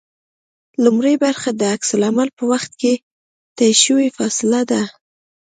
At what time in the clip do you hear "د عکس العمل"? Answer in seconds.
1.55-2.29